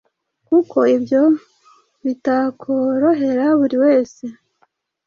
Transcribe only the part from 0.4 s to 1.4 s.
kuko ibyo